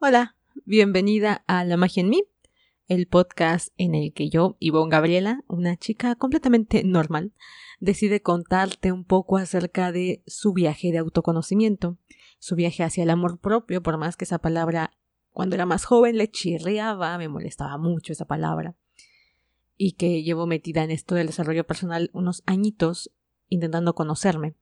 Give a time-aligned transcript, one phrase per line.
[0.00, 2.22] Hola, bienvenida a La Magia en mí,
[2.86, 7.32] el podcast en el que yo, Ivonne Gabriela, una chica completamente normal,
[7.80, 11.98] decide contarte un poco acerca de su viaje de autoconocimiento,
[12.38, 14.92] su viaje hacia el amor propio, por más que esa palabra
[15.32, 18.76] cuando era más joven le chirriaba, me molestaba mucho esa palabra,
[19.76, 23.10] y que llevo metida en esto del desarrollo personal unos añitos
[23.48, 24.54] intentando conocerme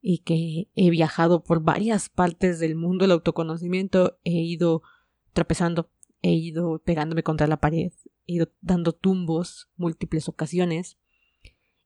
[0.00, 4.82] y que he viajado por varias partes del mundo del autoconocimiento, he ido
[5.32, 5.90] tropezando,
[6.22, 7.92] he ido pegándome contra la pared,
[8.26, 10.98] he ido dando tumbos múltiples ocasiones.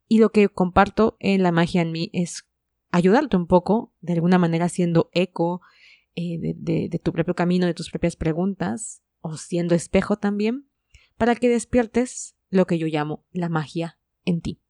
[0.08, 2.46] Y lo que comparto en la magia en mí es
[2.90, 5.62] ayudarte un poco, de alguna manera siendo eco
[6.14, 10.68] eh, de, de tu propio camino, de tus propias preguntas, o siendo espejo también,
[11.16, 14.60] para que despiertes lo que yo llamo la magia en ti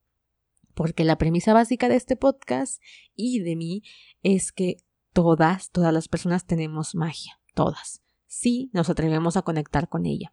[0.74, 2.82] porque la premisa básica de este podcast
[3.14, 3.82] y de mí
[4.22, 4.76] es que
[5.12, 10.32] todas, todas las personas tenemos magia, todas, si nos atrevemos a conectar con ella.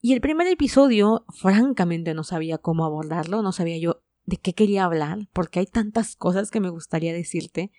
[0.00, 4.84] Y el primer episodio, francamente, no sabía cómo abordarlo, no sabía yo de qué quería
[4.84, 7.70] hablar, porque hay tantas cosas que me gustaría decirte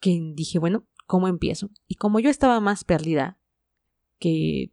[0.00, 1.70] que dije, bueno, ¿cómo empiezo?
[1.86, 3.38] Y como yo estaba más perdida
[4.18, 4.72] que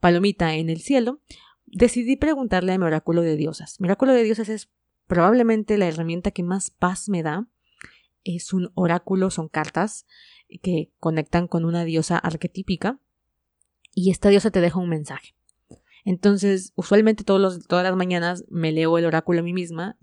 [0.00, 1.20] palomita en el cielo,
[1.66, 3.80] decidí preguntarle a mi oráculo de diosas.
[3.80, 4.70] Mi oráculo de diosas es
[5.06, 7.46] probablemente la herramienta que más paz me da
[8.24, 10.06] es un oráculo, son cartas
[10.62, 12.98] que conectan con una diosa arquetípica
[13.94, 15.36] y esta diosa te deja un mensaje.
[16.04, 19.96] Entonces, usualmente todas las mañanas me leo el oráculo a mí misma,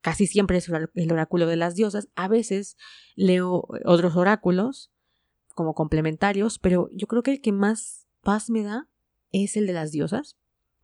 [0.00, 2.76] casi siempre es el oráculo de las diosas, a veces
[3.14, 4.92] leo otros oráculos
[5.54, 8.88] como complementarios, pero yo creo que el que más paz me da
[9.32, 10.36] es el de las diosas.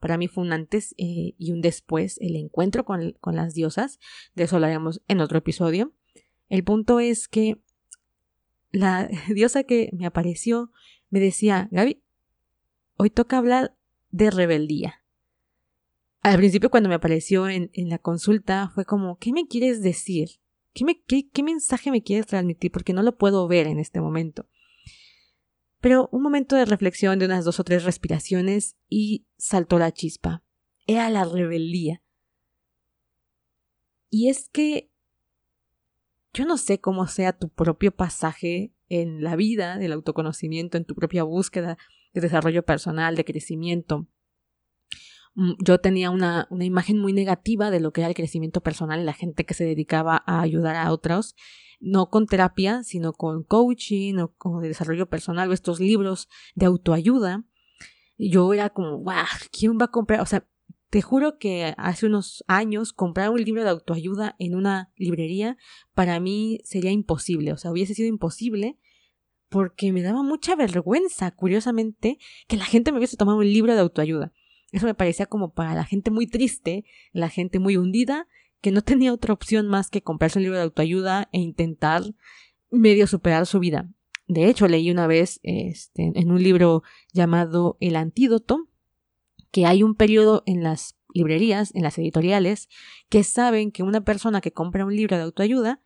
[0.03, 4.00] Para mí fue un antes eh, y un después el encuentro con, con las diosas.
[4.34, 5.92] De eso hablaremos en otro episodio.
[6.48, 7.62] El punto es que
[8.72, 10.72] la diosa que me apareció
[11.09, 12.03] me decía, Gaby,
[12.97, 13.77] hoy toca hablar
[14.11, 15.05] de rebeldía.
[16.22, 20.31] Al principio cuando me apareció en, en la consulta fue como, ¿qué me quieres decir?
[20.75, 22.72] ¿Qué, me, qué, ¿Qué mensaje me quieres transmitir?
[22.72, 24.49] Porque no lo puedo ver en este momento.
[25.82, 30.44] Pero un momento de reflexión de unas dos o tres respiraciones y saltó la chispa.
[30.87, 32.00] Era la rebeldía.
[34.09, 34.91] Y es que
[36.32, 40.94] yo no sé cómo sea tu propio pasaje en la vida del autoconocimiento, en tu
[40.94, 41.76] propia búsqueda
[42.14, 44.06] de desarrollo personal, de crecimiento.
[45.34, 49.00] Mm, yo tenía una, una imagen muy negativa de lo que era el crecimiento personal
[49.00, 51.34] y la gente que se dedicaba a ayudar a otros
[51.82, 57.44] no con terapia, sino con coaching o con desarrollo personal o estos libros de autoayuda.
[58.16, 60.20] Yo era como, wow, ¿quién va a comprar?
[60.20, 60.47] O sea,
[60.91, 65.56] te juro que hace unos años comprar un libro de autoayuda en una librería
[65.94, 68.78] para mí sería imposible, o sea, hubiese sido imposible
[69.49, 73.81] porque me daba mucha vergüenza, curiosamente, que la gente me hubiese tomado un libro de
[73.81, 74.32] autoayuda.
[74.72, 78.27] Eso me parecía como para la gente muy triste, la gente muy hundida,
[78.60, 82.03] que no tenía otra opción más que comprarse un libro de autoayuda e intentar
[82.71, 83.88] medio superar su vida.
[84.27, 86.82] De hecho, leí una vez este, en un libro
[87.12, 88.69] llamado El Antídoto
[89.50, 92.69] que hay un periodo en las librerías, en las editoriales,
[93.11, 95.82] que saben que una persona que compra un libro de autoayuda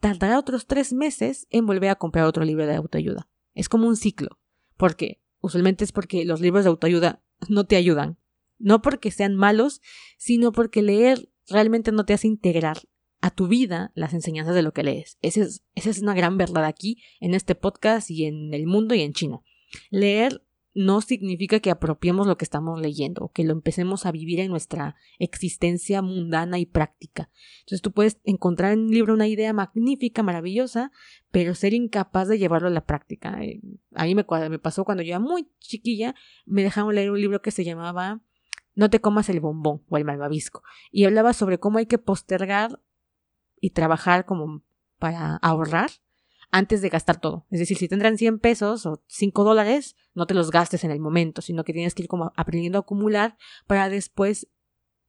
[0.00, 3.28] tardará otros tres meses en volver a comprar otro libro de autoayuda.
[3.54, 4.38] Es como un ciclo.
[4.76, 8.18] porque Usualmente es porque los libros de autoayuda no te ayudan.
[8.58, 9.80] No porque sean malos,
[10.18, 12.78] sino porque leer realmente no te hace integrar
[13.20, 15.18] a tu vida las enseñanzas de lo que lees.
[15.22, 18.94] Esa es, esa es una gran verdad aquí, en este podcast y en el mundo
[18.94, 19.42] y en China.
[19.90, 20.42] Leer
[20.76, 24.50] no significa que apropiemos lo que estamos leyendo o que lo empecemos a vivir en
[24.50, 27.30] nuestra existencia mundana y práctica.
[27.60, 30.92] Entonces tú puedes encontrar en un libro una idea magnífica, maravillosa,
[31.30, 33.42] pero ser incapaz de llevarlo a la práctica.
[33.42, 33.62] Eh,
[33.94, 36.14] a mí me, me pasó cuando yo era muy chiquilla,
[36.44, 38.20] me dejaron leer un libro que se llamaba
[38.76, 40.62] no te comas el bombón o el malvavisco.
[40.92, 42.80] Y hablaba sobre cómo hay que postergar
[43.60, 44.62] y trabajar como
[44.98, 45.90] para ahorrar
[46.50, 47.46] antes de gastar todo.
[47.50, 51.00] Es decir, si tendrán 100 pesos o 5 dólares, no te los gastes en el
[51.00, 53.36] momento, sino que tienes que ir como aprendiendo a acumular
[53.66, 54.48] para después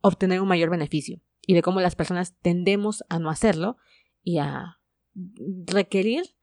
[0.02, 1.22] obtener un mayor beneficio.
[1.46, 3.78] Y de cómo las personas tendemos a no hacerlo
[4.24, 4.80] y a
[5.66, 6.36] requerir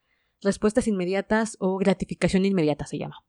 [0.42, 3.24] respuestas inmediatas o gratificación inmediata se llama.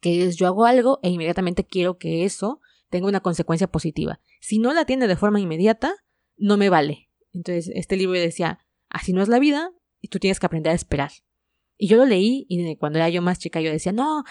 [0.00, 4.20] Que es yo hago algo e inmediatamente quiero que eso tenga una consecuencia positiva.
[4.40, 5.94] Si no la tiene de forma inmediata,
[6.36, 7.10] no me vale.
[7.32, 10.76] Entonces, este libro decía, así no es la vida y tú tienes que aprender a
[10.76, 11.10] esperar.
[11.76, 14.24] Y yo lo leí y cuando era yo más chica yo decía, no,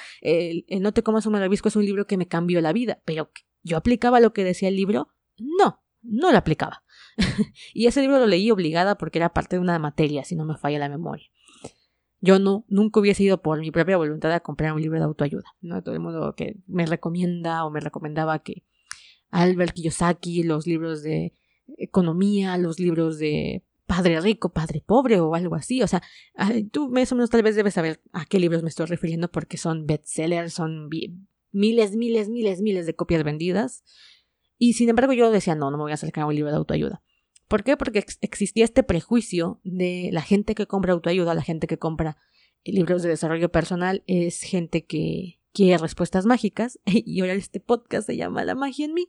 [0.79, 3.31] No te comas un malabisco es un libro que me cambió la vida, pero
[3.63, 6.83] yo aplicaba lo que decía el libro, no, no lo aplicaba.
[7.73, 10.57] y ese libro lo leí obligada porque era parte de una materia, si no me
[10.57, 11.27] falla la memoria.
[12.19, 15.45] Yo no, nunca hubiese ido por mi propia voluntad a comprar un libro de autoayuda.
[15.61, 15.83] ¿no?
[15.83, 18.63] Todo el mundo que me recomienda o me recomendaba que
[19.29, 21.33] Albert Kiyosaki, los libros de
[21.77, 25.81] economía, los libros de padre rico, padre pobre o algo así.
[25.81, 26.01] O sea,
[26.71, 29.57] tú más o menos tal vez debes saber a qué libros me estoy refiriendo porque
[29.57, 30.89] son bestsellers, son
[31.51, 33.83] miles, miles, miles, miles de copias vendidas.
[34.57, 36.57] Y sin embargo yo decía, no, no me voy a acercar a un libro de
[36.57, 37.01] autoayuda.
[37.47, 37.77] ¿Por qué?
[37.77, 42.17] Porque existía este prejuicio de la gente que compra autoayuda, la gente que compra
[42.65, 46.79] libros de desarrollo personal, es gente que quiere respuestas mágicas.
[46.85, 49.07] Y ahora este podcast se llama La magia en mí.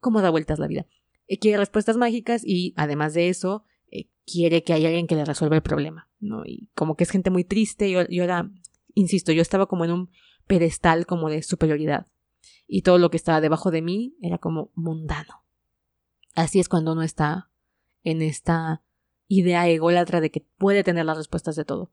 [0.00, 0.86] ¿Cómo da vueltas la vida?
[1.28, 5.24] Eh, quiere respuestas mágicas y además de eso, eh, quiere que haya alguien que le
[5.24, 6.44] resuelva el problema, ¿no?
[6.44, 7.90] Y como que es gente muy triste.
[7.90, 8.50] Yo, yo era,
[8.94, 10.10] insisto, yo estaba como en un
[10.46, 12.06] pedestal como de superioridad.
[12.66, 15.44] Y todo lo que estaba debajo de mí era como mundano.
[16.34, 17.48] Así es cuando uno está
[18.06, 18.84] en esta
[19.26, 21.92] idea ególatra de que puede tener las respuestas de todo.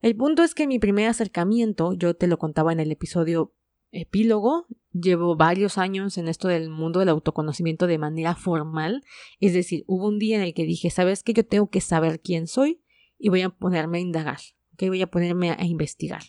[0.00, 3.54] El punto es que mi primer acercamiento, yo te lo contaba en el episodio
[3.92, 9.04] epílogo, llevo varios años en esto del mundo del autoconocimiento de manera formal,
[9.38, 11.34] es decir, hubo un día en el que dije, ¿sabes qué?
[11.34, 12.82] Yo tengo que saber quién soy
[13.18, 14.40] y voy a ponerme a indagar,
[14.78, 16.22] que voy a ponerme a investigar.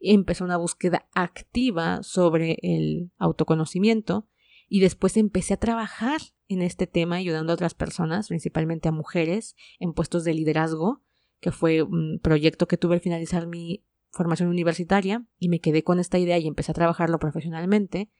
[0.00, 4.28] empezó una búsqueda activa sobre el autoconocimiento
[4.68, 9.56] y después empecé a trabajar en este tema ayudando a otras personas, principalmente a mujeres,
[9.78, 11.02] en puestos de liderazgo,
[11.40, 15.98] que fue un proyecto que tuve al finalizar mi formación universitaria y me quedé con
[15.98, 18.10] esta idea y empecé a trabajarlo profesionalmente.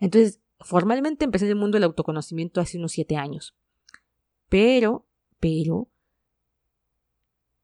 [0.00, 3.56] Entonces, formalmente empecé en el mundo del autoconocimiento hace unos siete años.
[4.48, 5.06] Pero,
[5.40, 5.88] pero,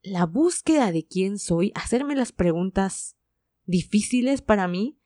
[0.02, 3.16] la búsqueda de quién soy, hacerme las preguntas
[3.66, 4.98] difíciles para mí,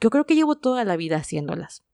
[0.00, 1.84] yo creo que llevo toda la vida haciéndolas.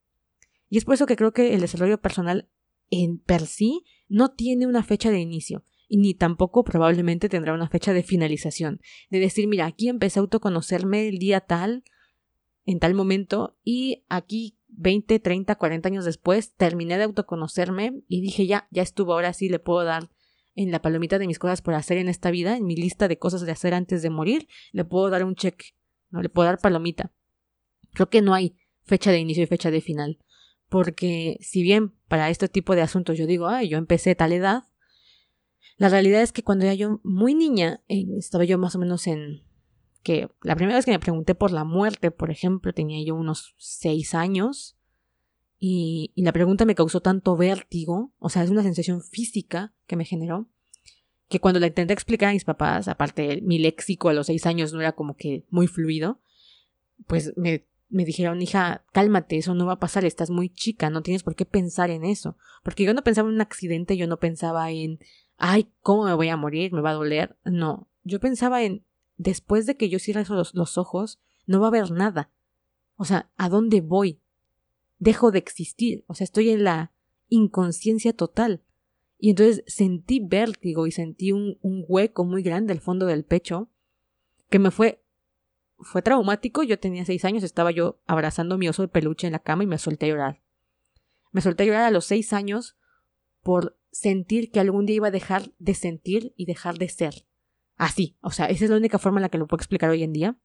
[0.75, 2.51] Y es por eso que creo que el desarrollo personal
[2.91, 7.69] en per sí no tiene una fecha de inicio y ni tampoco probablemente tendrá una
[7.69, 8.81] fecha de finalización.
[9.09, 11.85] De decir, mira, aquí empecé a autoconocerme el día tal,
[12.67, 18.49] en tal momento, y aquí 20, 30, 40 años después terminé de autoconocerme y dije,
[18.49, 20.11] ya, ya estuvo, ahora sí le puedo dar
[20.57, 23.17] en la palomita de mis cosas por hacer en esta vida, en mi lista de
[23.17, 25.77] cosas de hacer antes de morir, le puedo dar un check,
[26.11, 27.13] no le puedo dar palomita.
[27.93, 30.19] Creo que no hay fecha de inicio y fecha de final
[30.75, 34.65] porque si bien para este tipo de asuntos yo digo, ay, yo empecé tal edad,
[35.77, 39.07] la realidad es que cuando era yo muy niña, eh, estaba yo más o menos
[39.07, 39.45] en
[40.03, 43.55] que la primera vez que me pregunté por la muerte, por ejemplo, tenía yo unos
[43.57, 44.77] seis años
[45.61, 49.95] y, y la pregunta me causó tanto vértigo, o sea, es una sensación física que
[49.95, 50.49] me generó,
[51.29, 54.73] que cuando la intenté explicar a mis papás, aparte mi léxico a los seis años
[54.73, 56.21] no era como que muy fluido,
[57.07, 61.03] pues me me dijeron, hija, cálmate, eso no va a pasar, estás muy chica, no
[61.03, 62.37] tienes por qué pensar en eso.
[62.63, 64.99] Porque yo no pensaba en un accidente, yo no pensaba en,
[65.37, 66.73] ay, ¿cómo me voy a morir?
[66.73, 67.37] ¿Me va a doler?
[67.45, 68.85] No, yo pensaba en,
[69.17, 72.31] después de que yo cierre los, los ojos, no va a haber nada.
[72.97, 74.21] O sea, ¿a dónde voy?
[74.99, 76.93] Dejo de existir, o sea, estoy en la
[77.29, 78.63] inconsciencia total.
[79.19, 83.71] Y entonces sentí vértigo y sentí un, un hueco muy grande al fondo del pecho
[84.51, 85.04] que me fue
[85.79, 86.63] fue traumático.
[86.63, 89.67] Yo tenía seis años, estaba yo abrazando mi oso de peluche en la cama y
[89.67, 90.43] me solté llorar.
[91.33, 92.77] Me solté llorar a los seis años
[93.43, 97.27] por sentir que algún día iba a dejar de sentir y dejar de ser.
[97.77, 100.03] Así, o sea, esa es la única forma en la que lo puedo explicar hoy
[100.03, 100.39] en día.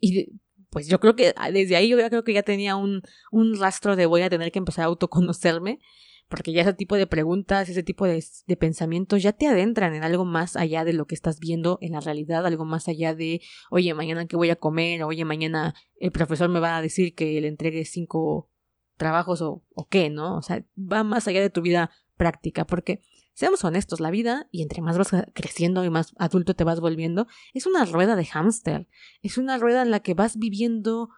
[0.00, 0.40] Y
[0.70, 4.06] pues yo creo que desde ahí yo creo que ya tenía un, un rastro de
[4.06, 5.80] voy a tener que empezar a autoconocerme
[6.28, 8.22] porque ya ese tipo de preguntas, ese tipo de,
[8.58, 12.00] pensamientos ya te adentran en algo más allá de lo que estás viendo en la
[12.00, 16.48] realidad, algo más allá de, oye, mañana qué voy a comer, oye, mañana el profesor
[16.50, 18.50] me va a decir que le entregue cinco
[18.96, 20.36] trabajos o, o qué, ¿no?
[20.36, 23.00] O sea, va más allá de tu vida práctica, porque
[23.32, 27.26] seamos honestos, la vida, y entre más vas creciendo y más adulto te vas volviendo,
[27.54, 28.88] es una rueda de hámster,
[29.22, 31.10] es una rueda en la que vas viviendo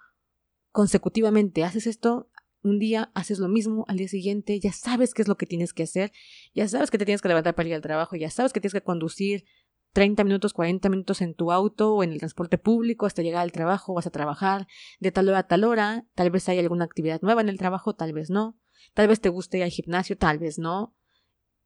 [0.70, 2.30] consecutivamente, haces esto,
[2.62, 5.72] un día haces lo mismo, al día siguiente ya sabes qué es lo que tienes
[5.72, 6.12] que hacer,
[6.54, 8.74] ya sabes que te tienes que levantar para ir al trabajo, ya sabes que tienes
[8.74, 9.44] que conducir
[9.92, 13.52] 30 minutos, 40 minutos en tu auto o en el transporte público hasta llegar al
[13.52, 14.66] trabajo, vas a trabajar
[15.00, 17.94] de tal hora a tal hora, tal vez hay alguna actividad nueva en el trabajo,
[17.94, 18.58] tal vez no,
[18.94, 20.94] tal vez te guste ir al gimnasio, tal vez no.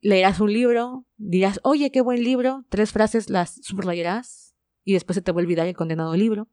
[0.01, 5.23] Leerás un libro, dirás, oye, qué buen libro, tres frases las subrayarás y después se
[5.23, 6.49] te va a olvidar el condenado libro.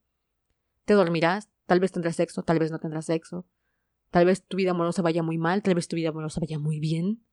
[0.85, 3.45] Te dormirás, tal vez tendrás sexo, tal vez no tendrás sexo
[4.11, 6.79] Tal vez tu vida amorosa vaya muy mal, tal vez tu vida amorosa vaya muy
[6.79, 7.25] bien.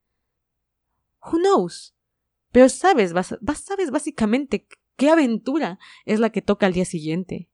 [1.21, 1.95] Who knows?
[2.53, 4.67] Pero sabes, vas, vas, sabes básicamente
[4.97, 7.51] qué aventura es la que toca al día siguiente.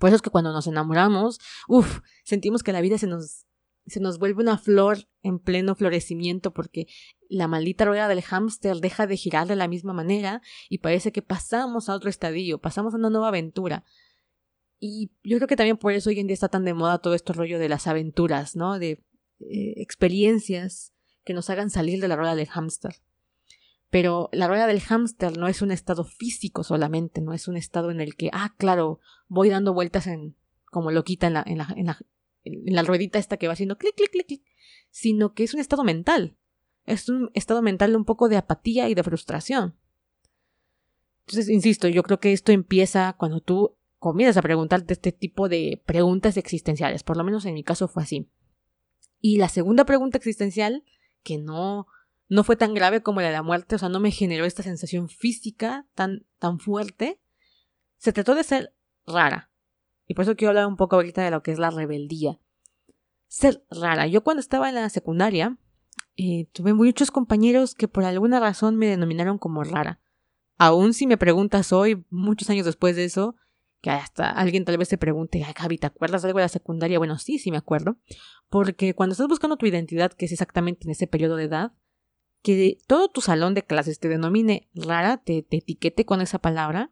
[0.00, 3.46] Por eso es que cuando nos enamoramos, uff, sentimos que la vida se nos
[3.86, 6.86] se nos vuelve una flor en pleno florecimiento porque
[7.28, 11.22] la maldita rueda del hámster deja de girar de la misma manera y parece que
[11.22, 13.84] pasamos a otro estadio, pasamos a una nueva aventura.
[14.84, 17.14] Y yo creo que también por eso hoy en día está tan de moda todo
[17.14, 18.80] este rollo de las aventuras, ¿no?
[18.80, 19.00] De
[19.38, 20.92] eh, experiencias
[21.24, 22.96] que nos hagan salir de la rueda del hámster.
[23.90, 27.92] Pero la rueda del hámster no es un estado físico solamente, no es un estado
[27.92, 28.98] en el que, ah, claro,
[29.28, 30.34] voy dando vueltas en,
[30.64, 31.98] como loquita en la, en la, en la,
[32.42, 34.42] en la ruedita esta que va haciendo clic, clic, clic, clic,
[34.90, 36.36] sino que es un estado mental.
[36.86, 39.76] Es un estado mental de un poco de apatía y de frustración.
[41.20, 45.80] Entonces, insisto, yo creo que esto empieza cuando tú comienzas a preguntarte este tipo de
[45.86, 47.04] preguntas existenciales.
[47.04, 48.28] Por lo menos en mi caso fue así.
[49.20, 50.82] Y la segunda pregunta existencial,
[51.22, 51.86] que no,
[52.28, 54.64] no fue tan grave como la de la muerte, o sea, no me generó esta
[54.64, 57.20] sensación física tan, tan fuerte,
[57.96, 58.74] se trató de ser
[59.06, 59.52] rara.
[60.08, 62.40] Y por eso quiero hablar un poco ahorita de lo que es la rebeldía.
[63.28, 64.08] Ser rara.
[64.08, 65.58] Yo cuando estaba en la secundaria,
[66.16, 70.00] eh, tuve muchos compañeros que por alguna razón me denominaron como rara.
[70.58, 73.36] Aún si me preguntas hoy, muchos años después de eso,
[73.82, 76.98] que hasta alguien tal vez se pregunte, ay Gaby, ¿te acuerdas algo de la secundaria?
[76.98, 77.98] Bueno, sí, sí me acuerdo.
[78.48, 81.72] Porque cuando estás buscando tu identidad, que es exactamente en ese periodo de edad,
[82.42, 86.90] que todo tu salón de clases te denomine rara, te, te etiquete con esa palabra,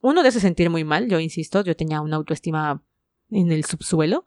[0.00, 2.82] uno de sentir muy mal, yo insisto, yo tenía una autoestima
[3.30, 4.24] en el subsuelo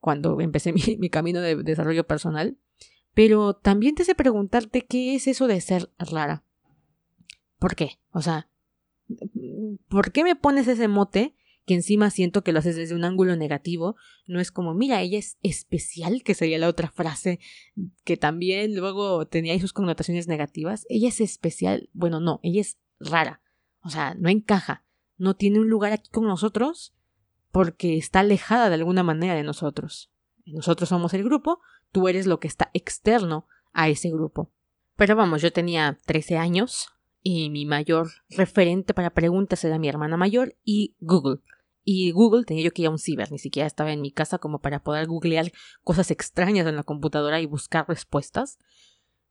[0.00, 2.58] cuando empecé mi, camino de desarrollo personal,
[3.14, 6.44] pero también te hace preguntarte qué es eso de ser rara.
[7.58, 7.98] ¿Por qué?
[8.10, 8.48] O sea,
[9.88, 11.34] ¿por qué me pones ese mote
[11.66, 13.96] que encima siento que lo haces desde un ángulo negativo?
[14.26, 17.40] No es como, mira, ella es especial, que sería la otra frase
[18.04, 20.86] que también luego tenía sus connotaciones negativas.
[20.88, 21.88] Ella es especial.
[21.92, 23.40] Bueno, no, ella es rara.
[23.80, 24.84] O sea, no encaja,
[25.16, 26.94] no tiene un lugar aquí con nosotros
[27.50, 30.10] porque está alejada de alguna manera de nosotros.
[30.46, 31.60] Nosotros somos el grupo,
[31.92, 34.50] tú eres lo que está externo a ese grupo.
[34.96, 36.93] Pero vamos, yo tenía 13 años
[37.24, 41.40] y mi mayor referente para preguntas era mi hermana mayor y Google.
[41.82, 44.38] Y Google tenía yo que ir a un ciber, ni siquiera estaba en mi casa
[44.38, 45.50] como para poder googlear
[45.82, 48.58] cosas extrañas en la computadora y buscar respuestas.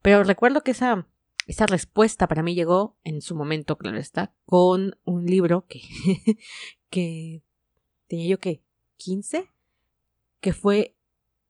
[0.02, 1.08] Pero recuerdo que esa
[1.46, 5.82] esa respuesta para mí llegó en su momento, claro está, con un libro que,
[6.90, 7.44] que
[8.08, 8.64] tenía yo que
[8.98, 9.50] 15,
[10.40, 10.96] que fue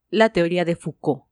[0.10, 1.24] la teoría de Foucault,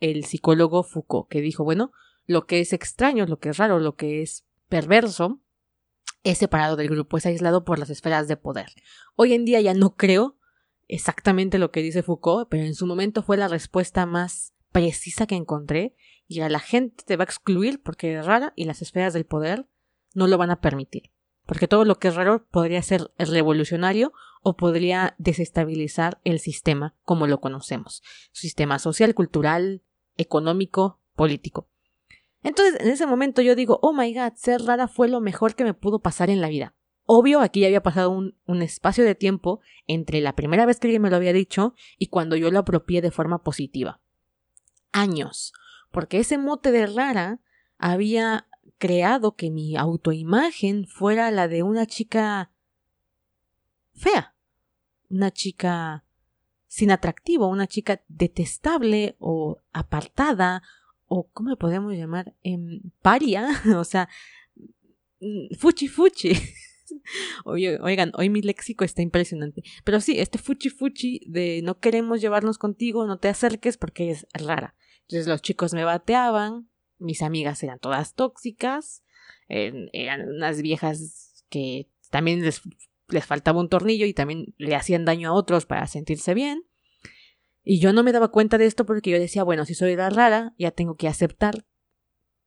[0.00, 1.92] el psicólogo Foucault, que dijo, bueno,
[2.26, 5.40] lo que es extraño, lo que es raro, lo que es perverso,
[6.22, 8.66] es separado del grupo, es aislado por las esferas de poder.
[9.14, 10.38] Hoy en día ya no creo
[10.88, 15.36] exactamente lo que dice Foucault, pero en su momento fue la respuesta más precisa que
[15.36, 15.94] encontré
[16.26, 19.26] y a la gente te va a excluir porque es rara y las esferas del
[19.26, 19.68] poder
[20.14, 21.12] no lo van a permitir.
[21.46, 24.12] Porque todo lo que es raro podría ser revolucionario
[24.42, 28.02] o podría desestabilizar el sistema como lo conocemos.
[28.32, 29.82] Sistema social, cultural,
[30.16, 31.68] económico, político.
[32.44, 35.64] Entonces, en ese momento yo digo, oh my god, ser rara fue lo mejor que
[35.64, 36.74] me pudo pasar en la vida.
[37.06, 40.86] Obvio, aquí ya había pasado un, un, espacio de tiempo entre la primera vez que
[40.86, 44.00] alguien me lo había dicho y cuando yo lo apropié de forma positiva.
[44.92, 45.52] Años
[45.94, 47.40] porque ese mote de rara
[47.78, 48.48] había
[48.78, 52.50] creado que mi autoimagen fuera la de una chica
[53.94, 54.34] fea,
[55.08, 56.04] una chica
[56.66, 60.64] sin atractivo, una chica detestable o apartada
[61.06, 62.34] o ¿cómo podemos llamar?
[62.42, 64.08] Em, paria, o sea,
[65.20, 66.32] mm, fuchi fuchi.
[67.44, 69.62] oigan, hoy mi léxico está impresionante.
[69.84, 74.26] Pero sí, este fuchi fuchi de no queremos llevarnos contigo, no te acerques porque es
[74.32, 74.74] rara.
[75.02, 76.68] Entonces los chicos me bateaban,
[76.98, 79.04] mis amigas eran todas tóxicas,
[79.48, 82.62] eran unas viejas que también les,
[83.08, 86.64] les faltaba un tornillo y también le hacían daño a otros para sentirse bien.
[87.64, 90.10] Y yo no me daba cuenta de esto porque yo decía, bueno, si soy la
[90.10, 91.64] rara, ya tengo que aceptar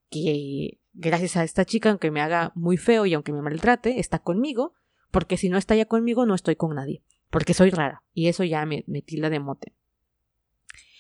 [0.10, 4.20] que gracias a esta chica, aunque me haga muy feo y aunque me maltrate, está
[4.20, 4.74] conmigo,
[5.12, 8.04] porque si no está ya conmigo, no estoy con nadie, porque soy rara.
[8.14, 9.74] Y eso ya me, me tilda de mote.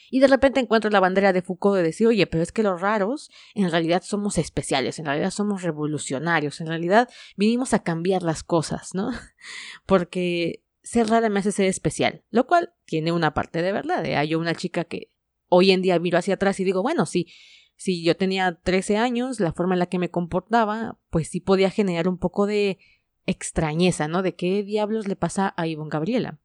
[0.09, 2.79] Y de repente encuentro la bandera de Foucault de decir, oye, pero es que los
[2.79, 8.43] raros en realidad somos especiales, en realidad somos revolucionarios, en realidad vinimos a cambiar las
[8.43, 9.11] cosas, ¿no?
[9.85, 14.05] Porque ser rara me hace ser especial, lo cual tiene una parte de verdad.
[14.05, 14.15] ¿eh?
[14.15, 15.11] Hay una chica que
[15.49, 17.27] hoy en día miro hacia atrás y digo, bueno, sí,
[17.75, 21.69] si yo tenía 13 años, la forma en la que me comportaba, pues sí podía
[21.69, 22.79] generar un poco de
[23.25, 24.21] extrañeza, ¿no?
[24.21, 26.39] De qué diablos le pasa a Ivonne Gabriela.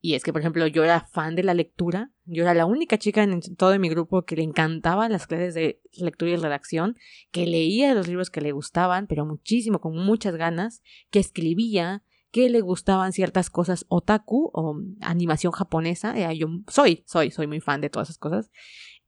[0.00, 2.12] Y es que, por ejemplo, yo era fan de la lectura.
[2.26, 5.80] Yo era la única chica en todo mi grupo que le encantaban las clases de
[5.94, 6.96] lectura y redacción,
[7.32, 10.80] que leía los libros que le gustaban, pero muchísimo, con muchas ganas,
[11.10, 16.14] que escribía, que le gustaban ciertas cosas otaku o animación japonesa.
[16.32, 18.50] yo soy, soy, soy muy fan de todas esas cosas.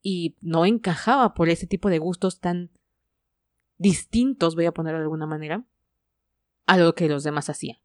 [0.01, 2.71] Y no encajaba por ese tipo de gustos tan
[3.79, 5.65] distintos, voy a ponerlo de alguna manera,
[6.67, 7.79] a lo que los demás hacían.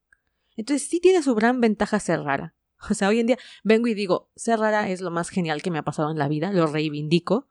[0.56, 2.56] Entonces sí tiene su gran ventaja ser rara.
[2.90, 5.72] O sea, hoy en día vengo y digo, ser rara es lo más genial que
[5.72, 7.48] me ha pasado en la vida, lo reivindico.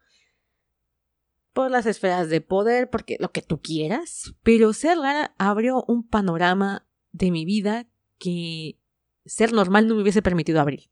[1.54, 4.34] Por las esferas de poder, porque lo que tú quieras.
[4.42, 7.86] Pero ser rara abrió un panorama de mi vida
[8.18, 8.78] que
[9.24, 10.90] ser normal no me hubiese permitido abrir.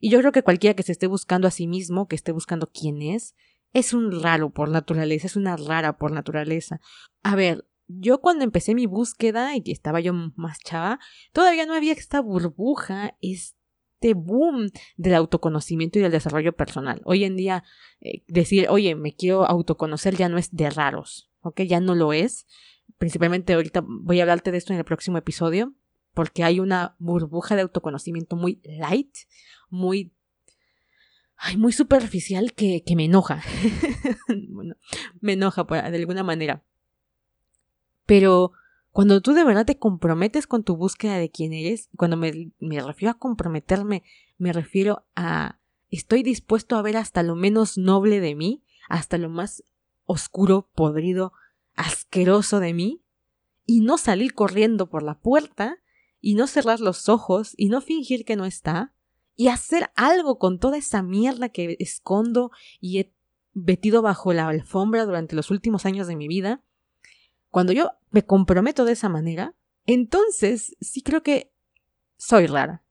[0.00, 2.70] Y yo creo que cualquiera que se esté buscando a sí mismo, que esté buscando
[2.72, 3.34] quién es,
[3.72, 6.80] es un raro por naturaleza, es una rara por naturaleza.
[7.22, 11.00] A ver, yo cuando empecé mi búsqueda y estaba yo más chava,
[11.32, 17.02] todavía no había esta burbuja, este boom del autoconocimiento y del desarrollo personal.
[17.04, 17.64] Hoy en día,
[18.00, 21.62] eh, decir, oye, me quiero autoconocer ya no es de raros, ¿ok?
[21.62, 22.46] Ya no lo es.
[23.04, 25.74] Principalmente ahorita voy a hablarte de esto en el próximo episodio,
[26.14, 29.14] porque hay una burbuja de autoconocimiento muy light,
[29.68, 30.14] muy
[31.36, 33.42] ay, muy superficial que, que me enoja.
[34.48, 34.76] bueno,
[35.20, 36.64] me enoja de alguna manera.
[38.06, 38.52] Pero
[38.90, 42.80] cuando tú de verdad te comprometes con tu búsqueda de quién eres, cuando me, me
[42.80, 44.02] refiero a comprometerme,
[44.38, 45.58] me refiero a
[45.90, 49.62] estoy dispuesto a ver hasta lo menos noble de mí, hasta lo más
[50.06, 51.34] oscuro, podrido,
[51.74, 53.02] asqueroso de mí,
[53.66, 55.78] y no salir corriendo por la puerta,
[56.20, 58.94] y no cerrar los ojos, y no fingir que no está,
[59.36, 62.50] y hacer algo con toda esa mierda que escondo
[62.80, 63.14] y he
[63.52, 66.62] metido bajo la alfombra durante los últimos años de mi vida,
[67.50, 69.54] cuando yo me comprometo de esa manera,
[69.86, 71.52] entonces sí creo que
[72.16, 72.83] soy rara.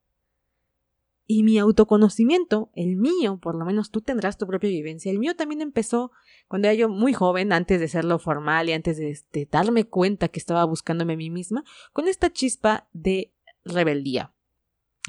[1.34, 5.36] Y mi autoconocimiento, el mío, por lo menos tú tendrás tu propia vivencia, el mío
[5.36, 6.12] también empezó
[6.48, 10.28] cuando era yo muy joven, antes de serlo formal y antes de, de darme cuenta
[10.28, 13.34] que estaba buscándome a mí misma, con esta chispa de
[13.66, 14.36] rebeldía.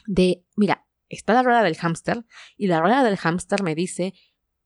[0.07, 2.25] De, mira, está la rueda del hámster
[2.57, 4.15] y la rueda del hámster me dice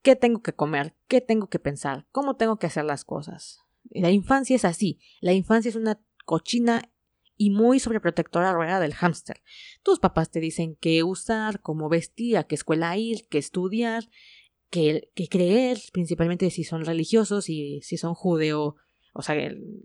[0.03, 3.65] qué tengo que comer, qué tengo que pensar, cómo tengo que hacer las cosas.
[3.91, 5.01] La infancia es así.
[5.21, 6.89] La infancia es una cochina
[7.39, 9.41] y muy sobreprotectora rueda del hámster.
[9.83, 14.11] Tus papás te dicen qué usar, cómo vestir, a qué escuela ir, qué estudiar,
[14.69, 18.77] qué, creer, principalmente si son religiosos y si son judeo,
[19.15, 19.37] o sea,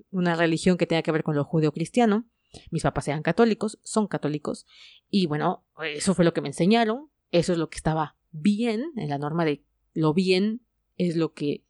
[0.09, 2.27] una religión que tenga que ver con lo judeo-cristiano.
[2.69, 4.65] Mis papás eran católicos, son católicos,
[5.09, 9.09] y bueno, eso fue lo que me enseñaron, eso es lo que estaba bien, en
[9.09, 9.63] la norma de
[9.93, 10.61] lo bien
[10.97, 11.63] es lo que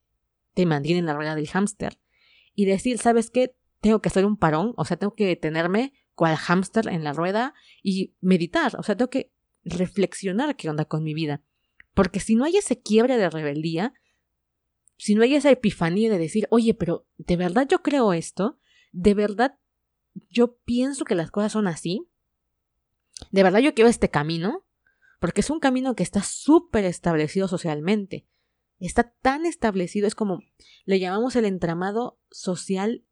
[0.53, 1.99] te mantiene en la rueda del hámster
[2.53, 3.55] y decir, ¿sabes qué?
[3.83, 7.53] Tengo que hacer un parón, o sea, tengo que detenerme cual hámster en la rueda
[7.83, 9.31] y meditar, o sea, tengo que
[9.63, 11.43] reflexionar qué onda con mi vida.
[11.93, 13.93] Porque si no hay ese quiebre de rebeldía,
[14.97, 18.57] si no hay esa epifanía de decir, oye, pero ¿de verdad yo creo esto?
[18.91, 19.59] ¿De verdad
[20.29, 22.07] yo pienso que las cosas son así?
[23.31, 24.65] ¿De verdad yo quiero este camino?
[25.19, 28.25] Porque es un camino que está súper establecido socialmente
[28.87, 30.41] está tan establecido, es como
[30.85, 33.03] le llamamos el entramado social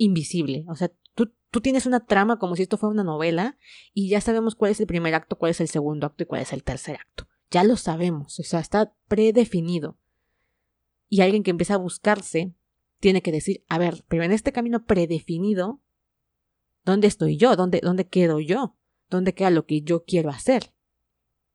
[0.00, 0.64] invisible.
[0.68, 3.56] O sea, tú, tú tienes una trama como si esto fuera una novela
[3.92, 6.40] y ya sabemos cuál es el primer acto, cuál es el segundo acto y cuál
[6.40, 7.28] es el tercer acto.
[7.50, 9.98] Ya lo sabemos, o sea, está predefinido.
[11.08, 12.54] Y alguien que empieza a buscarse
[12.98, 15.80] tiene que decir, a ver, pero en este camino predefinido,
[16.84, 17.56] ¿dónde estoy yo?
[17.56, 18.76] ¿Dónde, dónde quedo yo?
[19.10, 20.72] ¿Dónde queda lo que yo quiero hacer?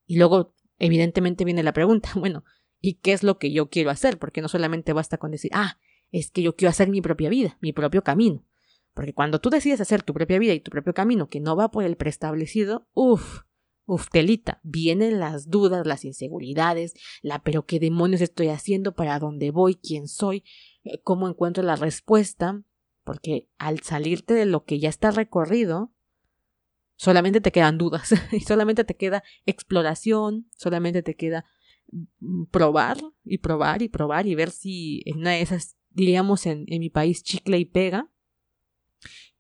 [0.06, 2.44] Y luego, evidentemente, viene la pregunta, bueno,
[2.80, 5.80] y qué es lo que yo quiero hacer, porque no solamente basta con decir, ah,
[6.20, 8.46] es que yo quiero hacer mi propia vida, mi propio camino.
[8.94, 11.72] Porque cuando tú decides hacer tu propia vida y tu propio camino que no va
[11.72, 13.42] por el preestablecido, uff,
[13.86, 19.52] uff, telita, vienen las dudas, las inseguridades, la pero qué demonios estoy haciendo, para dónde
[19.52, 20.46] voy, quién soy,
[21.04, 22.64] cómo encuentro la respuesta,
[23.04, 25.92] porque al salirte de lo que ya está recorrido,
[26.96, 31.46] solamente te quedan dudas y solamente te queda exploración, solamente te queda
[32.52, 36.80] probar y probar y probar y ver si en una de esas, diríamos en, en
[36.80, 38.10] mi país, chicle y pega,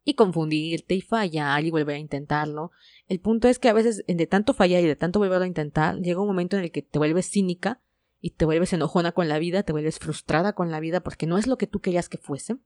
[0.03, 2.71] y confundirte y fallar y volver a intentarlo.
[3.07, 5.99] El punto es que a veces de tanto fallar y de tanto volver a intentar,
[5.99, 7.81] llega un momento en el que te vuelves cínica
[8.21, 11.37] y te vuelves enojona con la vida, te vuelves frustrada con la vida porque no
[11.37, 12.57] es lo que tú querías que fuese.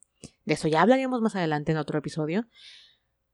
[0.45, 2.45] De eso ya hablaremos más adelante en otro episodio.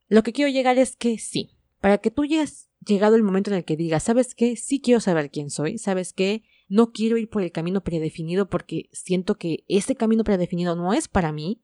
[0.07, 3.57] Lo que quiero llegar es que sí, para que tú llegues llegado el momento en
[3.57, 4.55] el que digas, ¿sabes qué?
[4.55, 6.43] Sí quiero saber quién soy, ¿sabes qué?
[6.67, 11.07] No quiero ir por el camino predefinido porque siento que ese camino predefinido no es
[11.07, 11.61] para mí.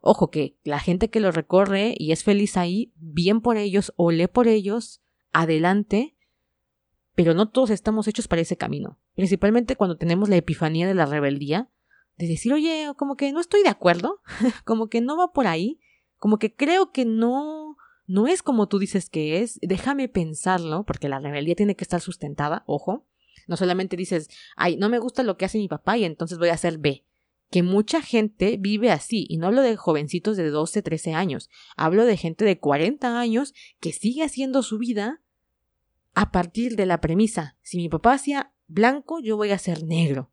[0.00, 4.10] Ojo que la gente que lo recorre y es feliz ahí, bien por ellos, o
[4.10, 6.16] lee por ellos, adelante,
[7.14, 8.98] pero no todos estamos hechos para ese camino.
[9.14, 11.70] Principalmente cuando tenemos la epifanía de la rebeldía,
[12.16, 14.20] de decir, oye, como que no estoy de acuerdo,
[14.64, 15.80] como que no va por ahí,
[16.18, 21.08] como que creo que no no es como tú dices que es, déjame pensarlo, porque
[21.08, 23.06] la rebeldía tiene que estar sustentada, ojo.
[23.46, 26.48] No solamente dices, ay, no me gusta lo que hace mi papá y entonces voy
[26.48, 27.04] a hacer B.
[27.50, 32.04] Que mucha gente vive así, y no hablo de jovencitos de 12, 13 años, hablo
[32.04, 35.20] de gente de 40 años que sigue haciendo su vida
[36.14, 40.30] a partir de la premisa, si mi papá hacía blanco, yo voy a ser negro.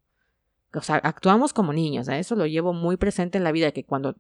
[0.74, 2.19] O sea, actuamos como niños, ¿eh?
[2.19, 4.15] eso lo llevo muy presente en la vida, que cuando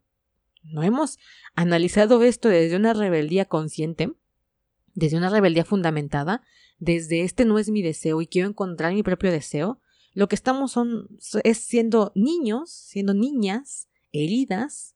[0.63, 1.17] no hemos
[1.55, 4.11] analizado esto desde una rebeldía consciente,
[4.93, 6.43] desde una rebeldía fundamentada,
[6.81, 9.79] desde este no es mi deseo y quiero encontrar mi propio deseo,
[10.13, 11.07] lo que estamos son,
[11.43, 14.95] es siendo niños, siendo niñas, heridas,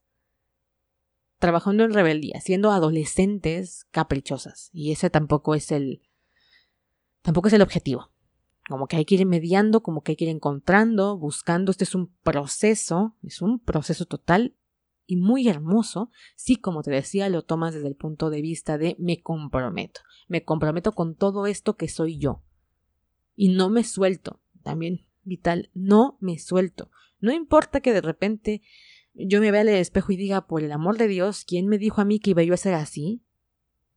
[1.38, 4.72] trabajando en rebeldía, siendo adolescentes caprichosas.
[4.74, 6.02] Y ese tampoco es el,
[7.22, 8.12] tampoco es el objetivo.
[8.68, 11.70] Como que hay que ir mediando, como que hay que ir encontrando, buscando.
[11.70, 14.56] Este es un proceso, es un proceso total
[15.06, 18.96] y muy hermoso si, como te decía, lo tomas desde el punto de vista de
[19.00, 20.02] me comprometo.
[20.28, 22.42] Me comprometo con todo esto que soy yo.
[23.36, 24.42] Y no me suelto.
[24.64, 26.92] También vital, no me suelto.
[27.20, 28.62] No importa que de repente
[29.14, 32.02] yo me vea al espejo y diga, por el amor de Dios, ¿quién me dijo
[32.02, 33.24] a mí que iba yo a ser así?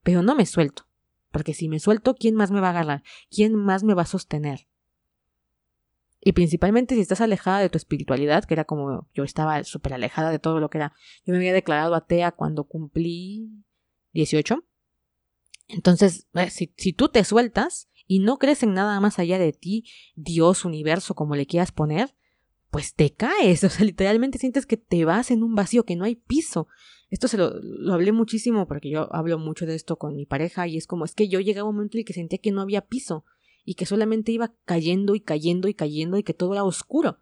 [0.02, 0.86] Pero no me suelto.
[1.30, 3.02] Porque si me suelto, ¿quién más me va a agarrar?
[3.30, 4.68] ¿Quién más me va a sostener?
[6.28, 10.30] Y principalmente si estás alejada de tu espiritualidad, que era como yo estaba súper alejada
[10.30, 10.92] de todo lo que era.
[11.24, 13.48] Yo me había declarado atea cuando cumplí
[14.12, 14.62] 18.
[15.68, 19.54] Entonces, eh, si, si tú te sueltas y no crees en nada más allá de
[19.54, 19.86] ti,
[20.16, 22.14] Dios, universo, como le quieras poner,
[22.70, 23.64] pues te caes.
[23.64, 26.68] O sea, literalmente sientes que te vas en un vacío, que no hay piso.
[27.08, 30.68] Esto se lo, lo, hablé muchísimo porque yo hablo mucho de esto con mi pareja
[30.68, 32.52] y es como es que yo llegaba a un momento en el que sentía que
[32.52, 33.24] no había piso
[33.68, 37.18] y que solamente iba cayendo y cayendo y cayendo y que todo era oscuro.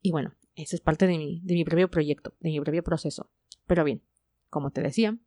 [0.00, 3.28] Y bueno, eso es parte de mi, de mi propio proyecto, de mi propio proceso.
[3.66, 4.02] Pero bien,
[4.48, 5.18] como te decía,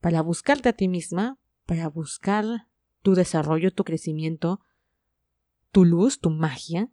[0.00, 2.66] para buscarte a ti misma, para buscar
[3.02, 4.62] tu desarrollo, tu crecimiento,
[5.70, 6.90] tu luz, tu magia,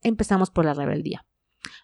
[0.00, 1.26] empezamos por la rebeldía.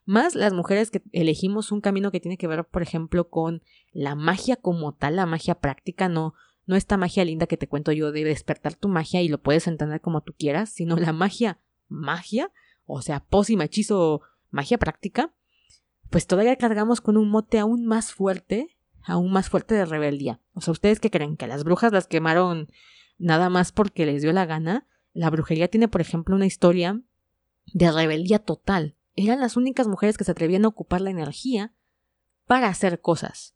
[0.05, 4.15] Más las mujeres que elegimos un camino que tiene que ver, por ejemplo, con la
[4.15, 6.35] magia como tal, la magia práctica, no,
[6.67, 9.67] no esta magia linda que te cuento yo de despertar tu magia y lo puedes
[9.67, 12.53] entender como tú quieras, sino la magia, magia,
[12.85, 15.35] o sea, pócima, hechizo, magia práctica,
[16.11, 20.41] pues todavía cargamos con un mote aún más fuerte, aún más fuerte de rebeldía.
[20.55, 21.37] O sea, ¿ustedes qué creen?
[21.37, 22.69] ¿Que las brujas las quemaron
[23.19, 24.87] nada más porque les dio la gana?
[25.13, 27.01] La brujería tiene, por ejemplo, una historia
[27.73, 28.97] de rebeldía total.
[29.15, 31.75] Eran las únicas mujeres que se atrevían a ocupar la energía
[32.47, 33.55] para hacer cosas,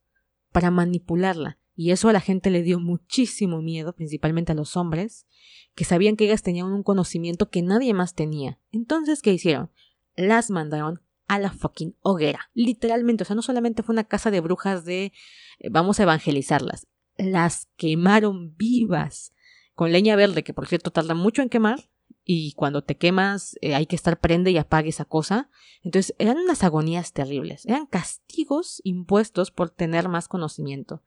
[0.53, 1.59] para manipularla.
[1.77, 5.27] Y eso a la gente le dio muchísimo miedo, principalmente a los hombres,
[5.75, 8.59] que sabían que ellas tenían un conocimiento que nadie más tenía.
[8.73, 9.71] Entonces, ¿qué hicieron?
[10.17, 12.51] Las mandaron a la fucking hoguera.
[12.55, 15.13] Literalmente, o sea, no solamente fue una casa de brujas de
[15.59, 16.87] eh, vamos a evangelizarlas,
[17.19, 19.35] las quemaron vivas
[19.75, 21.91] con leña verde, que por cierto tarda mucho en quemar,
[22.25, 25.51] y cuando te quemas eh, hay que estar prende y apague esa cosa.
[25.83, 31.03] Entonces eran unas agonías terribles, eran castigos impuestos por tener más conocimiento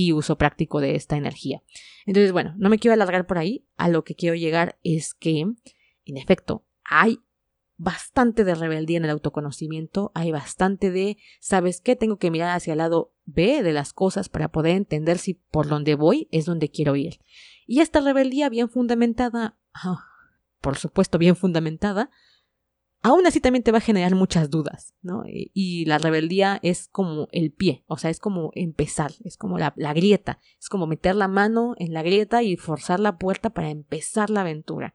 [0.00, 1.64] y uso práctico de esta energía.
[2.06, 3.66] Entonces, bueno, no me quiero alargar por ahí.
[3.76, 7.18] A lo que quiero llegar es que, en efecto, hay
[7.78, 11.96] bastante de rebeldía en el autoconocimiento, hay bastante de, ¿sabes qué?
[11.96, 15.66] Tengo que mirar hacia el lado B de las cosas para poder entender si por
[15.66, 17.18] donde voy es donde quiero ir.
[17.66, 20.04] Y esta rebeldía bien fundamentada, ah,
[20.60, 22.12] por supuesto bien fundamentada,
[23.02, 25.22] aún así también te va a generar muchas dudas, ¿no?
[25.26, 29.72] Y la rebeldía es como el pie, o sea, es como empezar, es como la,
[29.94, 34.30] grieta, es como meter la mano en la grieta y forzar la puerta para empezar
[34.30, 34.94] la aventura.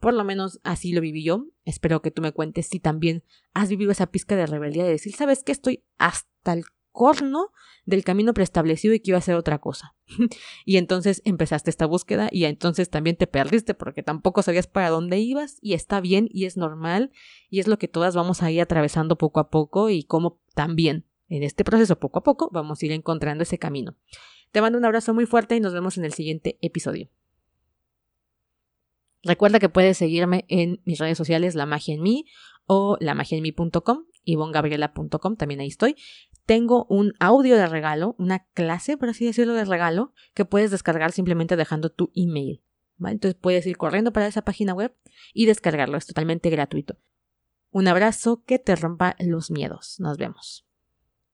[0.00, 1.46] Por lo menos así lo viví yo.
[1.64, 5.14] Espero que tú me cuentes si también has vivido esa pizca de rebeldía de decir,
[5.14, 5.50] ¿sabes qué?
[5.50, 6.64] Estoy hasta el
[6.98, 7.52] corno
[7.84, 9.94] del camino preestablecido y que iba a hacer otra cosa.
[10.64, 15.20] y entonces empezaste esta búsqueda y entonces también te perdiste porque tampoco sabías para dónde
[15.20, 17.12] ibas y está bien y es normal
[17.50, 21.06] y es lo que todas vamos a ir atravesando poco a poco y como también
[21.28, 23.96] en este proceso poco a poco vamos a ir encontrando ese camino.
[24.50, 27.10] Te mando un abrazo muy fuerte y nos vemos en el siguiente episodio.
[29.22, 32.26] Recuerda que puedes seguirme en mis redes sociales La Magia en mí
[32.66, 35.96] o lamagiaenmí.com, ivongabriela.com, también ahí estoy
[36.48, 41.12] tengo un audio de regalo, una clase, por así decirlo, de regalo, que puedes descargar
[41.12, 42.64] simplemente dejando tu email.
[43.04, 44.96] Entonces puedes ir corriendo para esa página web
[45.34, 46.96] y descargarlo, es totalmente gratuito.
[47.70, 49.96] Un abrazo que te rompa los miedos.
[50.00, 50.67] Nos vemos.